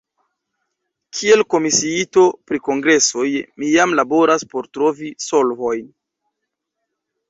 [1.17, 5.91] Kiel komisiito pri kongresoj mi jam laboras por trovi solvojn.